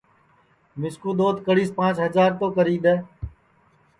[0.79, 2.95] مِسکُو دؔوت کڑیس پانٚچ ہجار تو کری دؔے